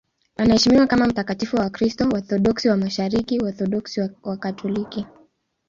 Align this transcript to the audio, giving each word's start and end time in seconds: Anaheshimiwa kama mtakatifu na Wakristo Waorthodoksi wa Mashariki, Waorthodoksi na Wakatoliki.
Anaheshimiwa 0.37 0.87
kama 0.87 1.07
mtakatifu 1.07 1.55
na 1.57 1.61
Wakristo 1.63 2.09
Waorthodoksi 2.09 2.69
wa 2.69 2.77
Mashariki, 2.77 3.39
Waorthodoksi 3.39 3.99
na 3.99 4.09
Wakatoliki. 4.23 5.05